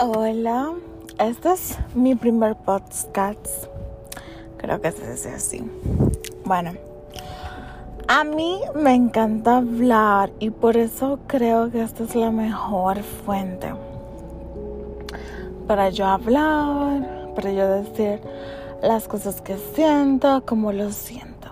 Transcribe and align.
Hola, 0.00 0.72
este 1.20 1.52
es 1.52 1.78
mi 1.94 2.16
primer 2.16 2.56
podcast. 2.56 3.46
Creo 4.56 4.80
que 4.80 4.90
se 4.90 5.08
dice 5.08 5.30
así. 5.30 5.70
Bueno, 6.44 6.72
a 8.08 8.24
mí 8.24 8.60
me 8.74 8.92
encanta 8.92 9.58
hablar 9.58 10.32
y 10.40 10.50
por 10.50 10.76
eso 10.76 11.20
creo 11.28 11.70
que 11.70 11.80
esta 11.80 12.02
es 12.02 12.16
la 12.16 12.32
mejor 12.32 13.04
fuente 13.04 13.72
para 15.68 15.90
yo 15.90 16.06
hablar, 16.06 17.30
para 17.36 17.52
yo 17.52 17.68
decir 17.68 18.20
las 18.82 19.06
cosas 19.06 19.40
que 19.42 19.56
siento, 19.76 20.42
como 20.44 20.72
lo 20.72 20.90
siento. 20.90 21.50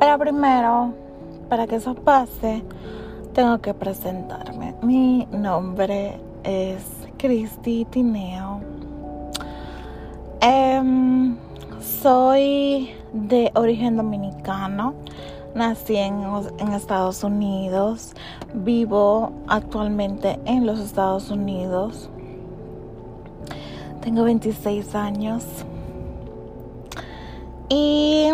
Pero 0.00 0.18
primero, 0.18 0.92
para 1.48 1.68
que 1.68 1.76
eso 1.76 1.94
pase, 1.94 2.64
tengo 3.34 3.60
que 3.60 3.72
presentarme. 3.72 4.74
Mi 4.82 5.28
nombre 5.30 6.18
es 6.42 7.03
Cristi 7.18 7.84
Tineo. 7.90 8.60
Em, 10.40 11.36
soy 11.80 12.90
de 13.12 13.50
origen 13.54 13.96
dominicano. 13.96 14.94
Nací 15.54 15.96
en, 15.96 16.22
en, 16.58 16.72
Estados 16.72 17.24
Unidos. 17.24 18.12
Vivo 18.52 19.32
actualmente 19.46 20.38
en 20.44 20.66
los 20.66 20.80
Estados 20.80 21.30
Unidos. 21.30 22.10
Tengo 24.00 24.24
26 24.24 24.94
años. 24.94 25.44
Y 27.68 28.28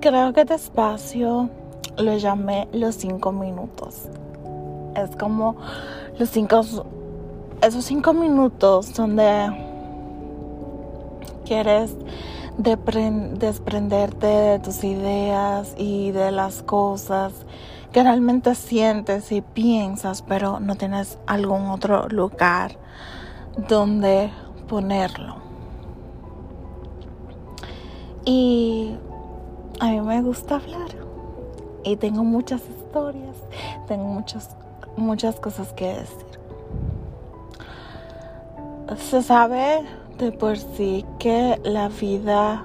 creo 0.00 0.32
que 0.32 0.44
despacio 0.44 1.50
lo 1.98 2.16
llamé 2.16 2.68
los 2.72 2.96
5 2.96 3.32
minutos. 3.32 4.08
Es 4.96 5.14
como 5.16 5.56
los 6.18 6.28
5 6.30 6.62
esos 7.62 7.84
cinco 7.84 8.12
minutos 8.12 8.92
donde 8.92 9.50
quieres 11.44 11.96
desprenderte 12.58 14.26
de 14.26 14.58
tus 14.58 14.82
ideas 14.82 15.72
y 15.78 16.10
de 16.10 16.32
las 16.32 16.64
cosas 16.64 17.32
que 17.92 18.02
realmente 18.02 18.56
sientes 18.56 19.30
y 19.30 19.42
piensas, 19.42 20.22
pero 20.22 20.58
no 20.58 20.74
tienes 20.74 21.18
algún 21.26 21.68
otro 21.68 22.08
lugar 22.08 22.76
donde 23.68 24.32
ponerlo. 24.68 25.36
Y 28.24 28.96
a 29.78 29.86
mí 29.86 30.00
me 30.00 30.20
gusta 30.22 30.56
hablar 30.56 30.90
y 31.84 31.96
tengo 31.96 32.24
muchas 32.24 32.62
historias, 32.68 33.36
tengo 33.86 34.04
muchas, 34.04 34.56
muchas 34.96 35.38
cosas 35.38 35.72
que 35.74 35.86
decir 35.86 36.41
se 38.98 39.22
sabe 39.22 39.82
de 40.18 40.32
por 40.32 40.58
sí 40.58 41.04
que 41.18 41.60
la 41.64 41.88
vida 41.88 42.64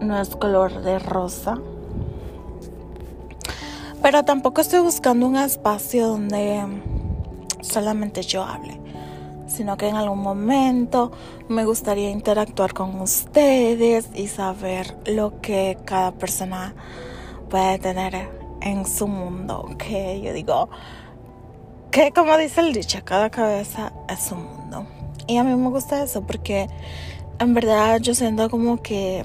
no 0.00 0.20
es 0.20 0.34
color 0.36 0.82
de 0.82 0.98
rosa. 0.98 1.58
Pero 4.02 4.24
tampoco 4.24 4.60
estoy 4.60 4.80
buscando 4.80 5.26
un 5.26 5.36
espacio 5.36 6.08
donde 6.08 6.62
solamente 7.60 8.22
yo 8.22 8.42
hable, 8.42 8.80
sino 9.46 9.76
que 9.76 9.88
en 9.88 9.96
algún 9.96 10.20
momento 10.20 11.12
me 11.48 11.64
gustaría 11.64 12.10
interactuar 12.10 12.72
con 12.72 12.98
ustedes 13.00 14.08
y 14.14 14.28
saber 14.28 14.96
lo 15.04 15.40
que 15.42 15.78
cada 15.84 16.12
persona 16.12 16.74
puede 17.50 17.78
tener 17.78 18.30
en 18.62 18.86
su 18.86 19.06
mundo. 19.06 19.68
Que 19.76 20.20
yo 20.22 20.32
digo, 20.32 20.70
que 21.90 22.12
como 22.12 22.36
dice 22.36 22.60
el 22.60 22.72
dicho, 22.72 22.98
cada 23.04 23.30
cabeza 23.30 23.92
es 24.08 24.30
un 24.30 24.44
mundo. 24.44 24.86
Y 25.26 25.36
a 25.36 25.44
mí 25.44 25.54
me 25.54 25.68
gusta 25.70 26.02
eso 26.02 26.22
porque 26.22 26.68
en 27.38 27.54
verdad 27.54 28.00
yo 28.00 28.14
siento 28.14 28.48
como 28.48 28.80
que 28.82 29.24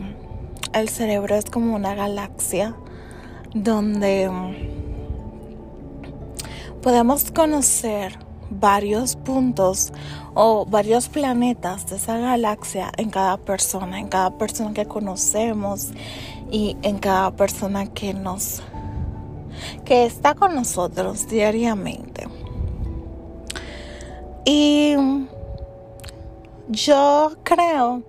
el 0.73 0.89
cerebro 0.89 1.35
es 1.35 1.45
como 1.45 1.75
una 1.75 1.95
galaxia 1.95 2.75
donde 3.53 4.29
podemos 6.81 7.31
conocer 7.31 8.19
varios 8.49 9.15
puntos 9.15 9.91
o 10.33 10.65
varios 10.65 11.07
planetas 11.07 11.87
de 11.89 11.95
esa 11.95 12.17
galaxia 12.17 12.91
en 12.97 13.09
cada 13.09 13.37
persona, 13.37 13.99
en 13.99 14.07
cada 14.07 14.37
persona 14.37 14.73
que 14.73 14.85
conocemos 14.85 15.91
y 16.51 16.77
en 16.81 16.99
cada 16.99 17.31
persona 17.35 17.87
que 17.87 18.13
nos 18.13 18.61
que 19.85 20.05
está 20.05 20.35
con 20.35 20.53
nosotros 20.53 21.27
diariamente. 21.27 22.24
Y 24.45 24.95
yo 26.67 27.31
creo 27.43 28.03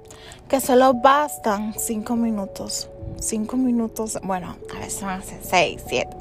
que 0.49 0.61
solo 0.61 0.93
bastan 0.93 1.75
cinco 1.79 2.15
minutos. 2.15 2.91
Cinco 3.19 3.57
minutos, 3.57 4.19
bueno, 4.23 4.57
a 4.75 4.79
veces 4.79 5.01
ser 5.25 5.41
seis, 5.43 5.83
siete. 5.89 6.17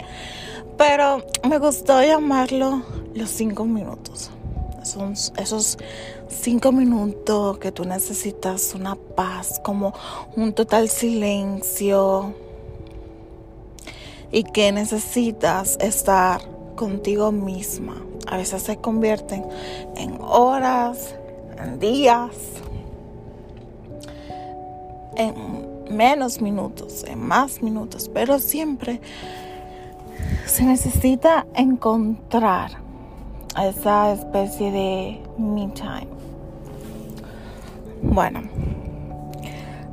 Pero 0.78 1.26
me 1.48 1.60
gustó 1.60 2.02
llamarlo 2.02 2.82
los 3.14 3.30
cinco 3.30 3.66
minutos. 3.66 4.32
Son 4.84 5.14
esos 5.38 5.78
cinco 6.30 6.72
minutos 6.72 7.58
que 7.58 7.72
tú 7.72 7.84
necesitas 7.84 8.74
una 8.74 8.96
paz, 8.96 9.60
como 9.64 9.94
un 10.38 10.54
total 10.54 10.88
silencio. 10.88 12.34
Y 14.32 14.44
que 14.44 14.72
necesitas 14.72 15.78
estar 15.82 16.55
contigo 16.76 17.32
misma 17.32 17.96
a 18.28 18.38
veces 18.38 18.64
se 18.64 18.78
convierten 18.78 19.46
en 19.96 20.18
horas, 20.20 21.16
en 21.58 21.80
días, 21.80 22.32
en 25.16 25.96
menos 25.96 26.42
minutos, 26.42 27.04
en 27.08 27.20
más 27.20 27.62
minutos, 27.62 28.10
pero 28.14 28.40
siempre 28.40 29.00
se 30.46 30.64
necesita 30.64 31.46
encontrar 31.54 32.72
esa 33.62 34.12
especie 34.12 34.72
de 34.72 35.22
me 35.38 35.68
time. 35.70 36.08
Bueno, 38.02 38.42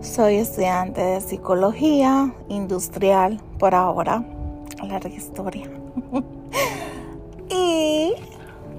soy 0.00 0.36
estudiante 0.36 1.00
de 1.00 1.20
psicología 1.20 2.34
industrial 2.48 3.40
por 3.58 3.74
ahora, 3.74 4.24
larga 4.82 5.08
historia. 5.08 5.81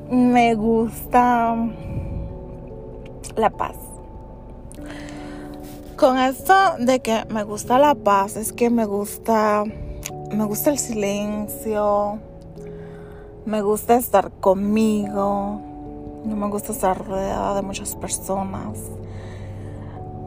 Me 0.10 0.56
gusta 0.56 1.56
la 3.36 3.50
paz. 3.50 3.76
Con 5.98 6.18
esto 6.18 6.54
de 6.80 7.00
que 7.00 7.24
me 7.30 7.44
gusta 7.44 7.80
la 7.80 7.96
paz, 7.96 8.36
es 8.36 8.52
que 8.52 8.70
me 8.70 8.86
gusta, 8.86 9.64
me 10.36 10.44
gusta 10.46 10.72
el 10.72 10.78
silencio, 10.78 12.20
me 13.46 13.62
gusta 13.62 13.96
estar 13.96 14.32
conmigo, 14.32 15.62
no 16.26 16.36
me 16.36 16.48
gusta 16.48 16.72
estar 16.72 17.06
rodeada 17.06 17.56
de 17.56 17.62
muchas 17.62 17.96
personas, 17.96 18.80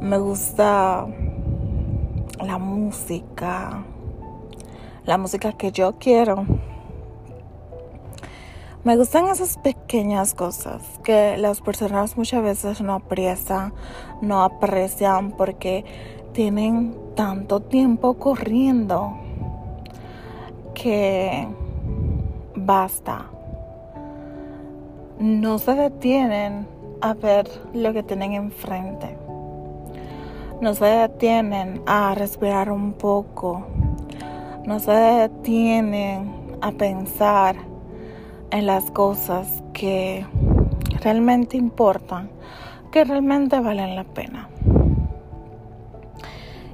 me 0.01 0.19
gusta 0.19 1.07
la 2.43 2.59
música, 2.59 3.85
la 5.05 5.19
música 5.19 5.53
que 5.53 5.73
yo 5.73 5.97
quiero. 5.99 6.47
Me 8.87 8.97
gustan 8.97 9.27
esas 9.27 9.57
pequeñas 9.57 10.33
cosas 10.33 10.81
que 11.03 11.37
las 11.39 11.61
personas 11.61 12.17
muchas 12.17 12.41
veces 12.41 12.81
no 12.81 12.95
aprecian, 12.95 13.75
no 14.21 14.45
aprecian 14.45 15.33
porque 15.33 15.85
tienen 16.33 16.95
tanto 17.17 17.59
tiempo 17.59 18.15
corriendo 18.15 19.17
que 20.73 21.49
basta. 22.55 23.27
No 25.19 25.59
se 25.59 25.75
detienen 25.75 26.69
a 27.01 27.15
ver 27.15 27.51
lo 27.75 27.93
que 27.93 28.05
tienen 28.05 28.35
enfrente. 28.35 29.19
No 30.61 30.77
se 30.77 30.85
detienen 30.85 31.83
a 31.87 32.15
respirar 32.15 32.71
un 32.71 32.93
poco. 32.93 33.67
No 34.65 34.79
se 34.79 34.93
detienen 34.93 36.57
a 36.61 36.71
pensar 36.71 37.57
en 38.51 38.67
las 38.67 38.91
cosas 38.91 39.63
que 39.73 40.27
realmente 41.03 41.57
importan, 41.57 42.31
que 42.91 43.05
realmente 43.05 43.61
valen 43.61 43.97
la 43.97 44.05
pena. 44.05 44.49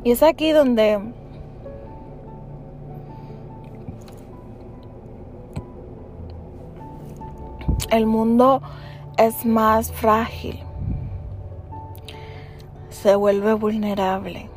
Y 0.04 0.10
es 0.10 0.22
aquí 0.22 0.50
donde 0.50 1.00
el 7.90 8.06
mundo 8.06 8.62
es 9.16 9.44
más 9.44 9.92
frágil, 9.92 10.58
se 12.90 13.14
vuelve 13.14 13.52
vulnerable. 13.54 14.48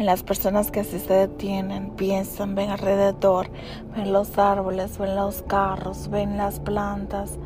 En 0.00 0.06
las 0.06 0.22
personas 0.22 0.70
que 0.70 0.80
así 0.80 0.98
se 0.98 1.12
detienen, 1.12 1.90
piensan, 1.90 2.54
ven 2.54 2.70
alrededor, 2.70 3.50
ven 3.94 4.14
los 4.14 4.38
árboles, 4.38 4.96
ven 4.96 5.14
los 5.14 5.42
carros, 5.42 6.08
ven 6.08 6.38
las 6.38 6.58
plantas, 6.58 7.36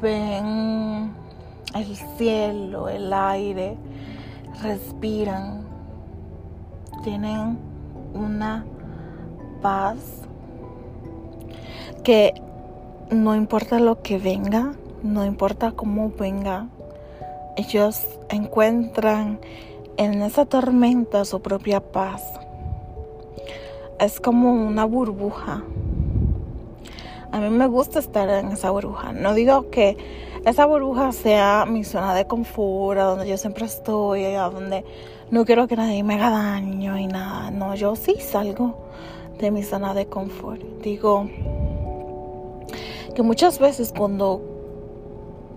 ven 0.00 1.12
el 1.74 1.96
cielo, 2.16 2.88
el 2.88 3.12
aire, 3.12 3.76
respiran, 4.62 5.66
tienen 7.04 7.58
una 8.14 8.64
paz 9.60 9.98
que 12.02 12.40
no 13.10 13.36
importa 13.36 13.80
lo 13.80 14.00
que 14.00 14.16
venga, 14.16 14.72
no 15.02 15.26
importa 15.26 15.72
cómo 15.72 16.10
venga, 16.18 16.68
ellos 17.58 18.08
encuentran 18.30 19.40
en 20.00 20.22
esa 20.22 20.46
tormenta 20.46 21.26
su 21.26 21.42
propia 21.42 21.80
paz. 21.80 22.22
Es 23.98 24.18
como 24.18 24.50
una 24.50 24.86
burbuja. 24.86 25.62
A 27.30 27.38
mí 27.38 27.50
me 27.50 27.66
gusta 27.66 27.98
estar 27.98 28.30
en 28.30 28.48
esa 28.48 28.70
burbuja. 28.70 29.12
No 29.12 29.34
digo 29.34 29.68
que 29.68 29.98
esa 30.46 30.64
burbuja 30.64 31.12
sea 31.12 31.66
mi 31.68 31.84
zona 31.84 32.14
de 32.14 32.26
confort, 32.26 32.98
a 32.98 33.04
donde 33.04 33.28
yo 33.28 33.36
siempre 33.36 33.66
estoy, 33.66 34.24
a 34.24 34.48
donde 34.48 34.86
no 35.30 35.44
quiero 35.44 35.68
que 35.68 35.76
nadie 35.76 36.02
me 36.02 36.14
haga 36.14 36.30
daño 36.30 36.96
y 36.96 37.06
nada. 37.06 37.50
No, 37.50 37.74
yo 37.74 37.94
sí 37.94 38.16
salgo 38.20 38.78
de 39.38 39.50
mi 39.50 39.62
zona 39.62 39.92
de 39.92 40.06
confort. 40.06 40.62
Digo 40.82 41.28
que 43.14 43.22
muchas 43.22 43.58
veces 43.58 43.92
cuando 43.94 44.40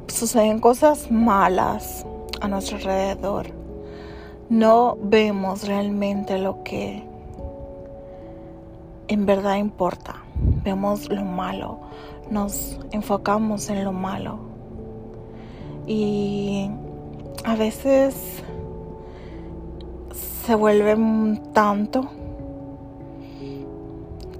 suceden 0.07 0.59
cosas 0.59 1.09
malas 1.09 2.05
a 2.41 2.49
nuestro 2.49 2.75
alrededor, 2.75 3.62
no 4.53 4.99
vemos 5.01 5.67
realmente 5.67 6.37
lo 6.37 6.63
que 6.63 7.01
en 9.07 9.25
verdad 9.25 9.55
importa. 9.55 10.17
Vemos 10.63 11.09
lo 11.09 11.25
malo, 11.25 11.79
nos 12.29 12.79
enfocamos 12.91 13.69
en 13.71 13.83
lo 13.83 13.91
malo. 13.91 14.37
Y 15.87 16.69
a 17.43 17.55
veces 17.55 18.43
se 20.45 20.53
vuelve 20.53 20.95
tanto 21.53 22.11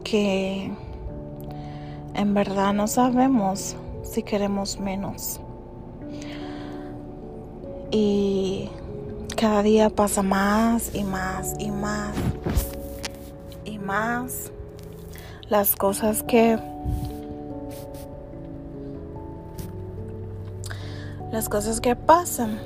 que 0.03 0.71
en 2.13 2.33
verdad 2.35 2.71
no 2.73 2.87
sabemos 2.87 3.75
si 4.03 4.21
queremos 4.21 4.79
menos. 4.79 5.39
Y 7.89 8.69
cada 9.43 9.61
día 9.61 9.89
pasa 9.89 10.23
más 10.23 10.95
y 10.95 11.03
más 11.03 11.55
y 11.59 11.69
más 11.69 12.15
y 13.65 13.77
más 13.77 14.53
las 15.49 15.75
cosas 15.75 16.23
que 16.23 16.57
las 21.29 21.49
cosas 21.49 21.81
que 21.81 21.97
pasan 21.97 22.57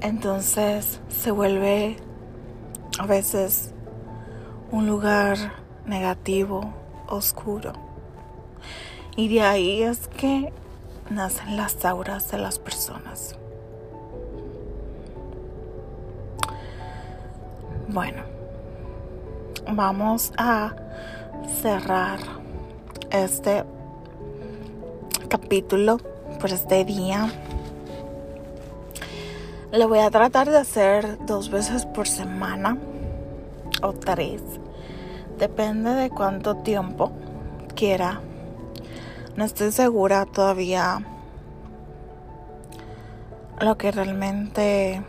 entonces 0.00 0.98
se 1.08 1.30
vuelve 1.30 1.96
a 2.98 3.06
veces 3.06 3.70
un 4.72 4.88
lugar 4.88 5.36
negativo 5.86 6.74
oscuro 7.06 7.72
y 9.14 9.28
de 9.28 9.42
ahí 9.42 9.84
es 9.84 10.08
que 10.08 10.52
nacen 11.08 11.56
las 11.56 11.84
auras 11.84 12.30
de 12.32 12.38
las 12.38 12.58
personas. 12.58 13.36
Bueno, 17.92 18.22
vamos 19.72 20.32
a 20.36 20.74
cerrar 21.60 22.18
este 23.10 23.64
capítulo 25.28 25.98
por 26.40 26.50
este 26.50 26.84
día. 26.84 27.30
Lo 29.72 29.88
voy 29.88 30.00
a 30.00 30.10
tratar 30.10 30.50
de 30.50 30.58
hacer 30.58 31.24
dos 31.26 31.50
veces 31.50 31.86
por 31.86 32.08
semana 32.08 32.78
o 33.82 33.92
tres. 33.92 34.42
Depende 35.38 35.90
de 35.90 36.10
cuánto 36.10 36.56
tiempo 36.56 37.12
quiera 37.74 38.20
no 39.36 39.44
estoy 39.44 39.72
segura 39.72 40.26
todavía 40.26 41.02
lo 43.60 43.78
que 43.78 43.90
realmente 43.90 45.02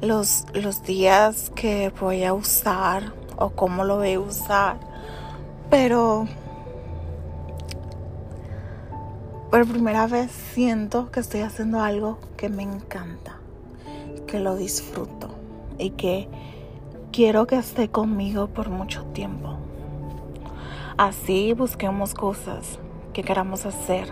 los, 0.00 0.46
los 0.54 0.82
días 0.82 1.50
que 1.54 1.92
voy 2.00 2.24
a 2.24 2.32
usar 2.34 3.12
o 3.36 3.50
cómo 3.50 3.84
lo 3.84 3.96
voy 3.96 4.14
a 4.14 4.20
usar. 4.20 4.76
Pero 5.70 6.26
por 9.50 9.66
primera 9.66 10.06
vez 10.06 10.30
siento 10.30 11.10
que 11.10 11.20
estoy 11.20 11.40
haciendo 11.40 11.80
algo 11.80 12.18
que 12.36 12.48
me 12.48 12.62
encanta, 12.62 13.36
que 14.26 14.40
lo 14.40 14.56
disfruto 14.56 15.30
y 15.78 15.90
que 15.90 16.28
quiero 17.12 17.46
que 17.46 17.56
esté 17.56 17.88
conmigo 17.88 18.48
por 18.48 18.68
mucho 18.68 19.04
tiempo. 19.06 19.56
Así 20.96 21.52
busquemos 21.52 22.14
cosas 22.14 22.78
que 23.12 23.22
queramos 23.22 23.64
hacer. 23.66 24.08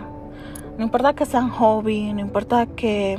No 0.77 0.85
importa 0.85 1.13
que 1.13 1.25
sean 1.25 1.49
hobby, 1.49 2.13
no 2.13 2.21
importa 2.21 2.65
que 2.65 3.17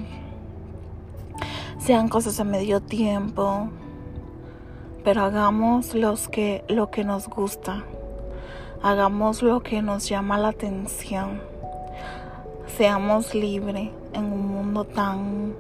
sean 1.88 2.10
cosas 2.10 2.38
a 2.38 2.44
medio 2.44 2.82
tiempo, 2.82 3.70
pero 5.04 5.22
hagamos 5.22 5.94
los 5.94 6.28
que, 6.28 6.62
lo 6.68 6.90
que 6.90 7.02
nos 7.02 7.28
gusta. 7.28 7.82
Hagamos 8.82 9.42
lo 9.42 9.62
que 9.62 9.80
nos 9.80 10.06
llama 10.06 10.36
la 10.36 10.48
atención. 10.48 11.40
Seamos 12.76 13.34
libres 13.34 13.88
en 14.12 14.24
un 14.24 14.48
mundo 14.48 14.84
tan 14.84 15.54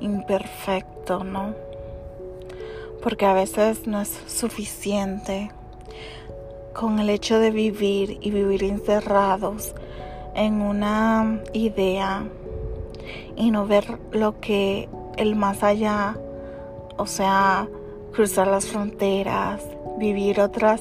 imperfecto, 0.00 1.22
¿no? 1.22 1.54
Porque 3.00 3.24
a 3.24 3.32
veces 3.32 3.86
no 3.86 4.00
es 4.00 4.20
suficiente 4.26 5.52
con 6.74 6.98
el 6.98 7.08
hecho 7.08 7.38
de 7.38 7.52
vivir 7.52 8.18
y 8.20 8.32
vivir 8.32 8.64
encerrados 8.64 9.76
en 10.34 10.60
una 10.60 11.40
idea 11.52 12.24
y 13.36 13.52
no 13.52 13.64
ver 13.64 14.00
lo 14.10 14.40
que 14.40 14.88
el 15.16 15.36
más 15.36 15.62
allá, 15.62 16.16
o 16.96 17.06
sea, 17.06 17.68
cruzar 18.12 18.46
las 18.46 18.66
fronteras, 18.66 19.62
vivir 19.98 20.40
otras, 20.40 20.80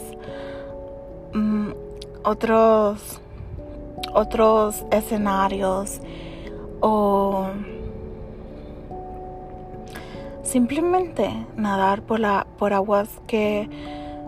mm, 1.34 1.70
otros, 2.24 3.22
otros 4.14 4.86
escenarios 4.92 6.00
o 6.80 7.48
simplemente 10.44 11.46
nadar 11.58 12.02
por, 12.02 12.20
la, 12.20 12.48
por 12.58 12.74
aguas 12.74 13.10
que 13.28 13.70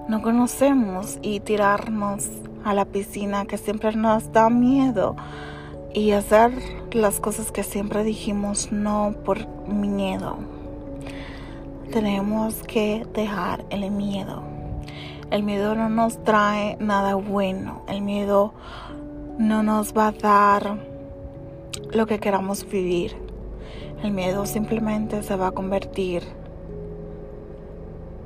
no 0.08 0.22
conocemos 0.22 1.20
y 1.22 1.40
tirarnos 1.40 2.28
a 2.64 2.74
la 2.74 2.86
piscina 2.86 3.46
que 3.46 3.58
siempre 3.58 3.96
nos 3.96 4.32
da 4.32 4.50
miedo 4.50 5.16
y 5.98 6.12
hacer 6.12 6.52
las 6.92 7.20
cosas 7.20 7.52
que 7.52 7.64
siempre 7.64 8.04
dijimos 8.04 8.72
no 8.72 9.16
por 9.26 9.48
miedo. 9.68 10.38
Tenemos 11.92 12.62
que 12.62 13.04
dejar 13.16 13.66
el 13.72 13.90
miedo. 13.90 14.44
El 15.32 15.42
miedo 15.42 15.74
no 15.74 15.90
nos 15.90 16.24
trae 16.24 16.78
nada 16.80 17.16
bueno. 17.16 17.82
El 17.88 18.02
miedo 18.02 18.54
no 19.40 19.64
nos 19.64 19.98
va 19.98 20.10
a 20.10 20.12
dar 20.12 20.78
lo 21.92 22.06
que 22.06 22.20
queramos 22.20 22.70
vivir. 22.70 23.18
El 24.04 24.12
miedo 24.12 24.46
simplemente 24.46 25.24
se 25.24 25.36
va 25.36 25.48
a 25.48 25.52
convertir 25.52 26.22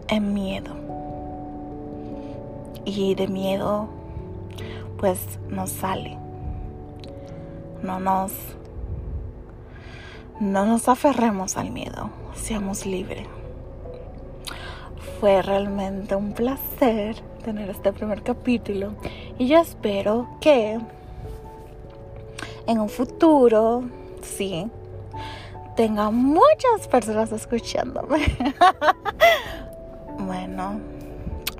en 0.10 0.34
miedo 0.34 0.76
y 2.84 3.16
de 3.16 3.30
miedo 3.30 3.88
pues 4.98 5.40
nos 5.50 5.70
sale. 5.70 6.18
No 7.84 8.00
nos 8.00 8.32
no 10.40 10.66
nos 10.66 10.90
aferremos 10.90 11.56
al 11.58 11.70
miedo, 11.70 12.10
seamos 12.34 12.86
libres. 12.88 13.28
Fue 15.20 15.44
realmente 15.44 16.16
un 16.16 16.34
placer 16.34 17.16
tener 17.44 17.70
este 17.70 17.94
primer 17.94 18.24
capítulo 18.24 18.94
y 19.38 19.48
yo 19.48 19.60
espero 19.60 20.28
que 20.42 20.80
en 22.68 22.80
un 22.80 22.90
futuro, 22.90 23.84
sí, 24.22 24.68
tenga 25.76 26.10
muchas 26.10 26.88
personas 26.90 27.32
escuchándome. 27.32 28.26
bueno, 30.20 30.80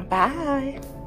bye. 0.10 1.01